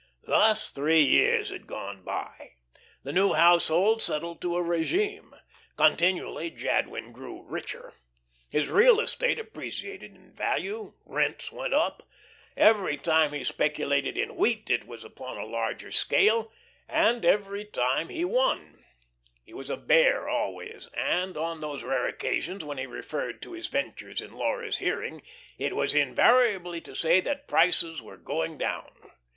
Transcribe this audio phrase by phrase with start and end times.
[0.23, 2.53] Thus three years had gone by.
[3.03, 5.35] The new household settled to a regime.
[5.77, 7.93] Continually Jadwin grew richer.
[8.49, 12.09] His real estate appreciated in value; rents went up.
[12.57, 16.51] Every time he speculated in wheat, it was upon a larger scale,
[16.89, 18.83] and every time he won.
[19.43, 23.67] He was a Bear always, and on those rare occasions when he referred to his
[23.67, 25.21] ventures in Laura's hearing,
[25.59, 28.91] it was invariably to say that prices were going down.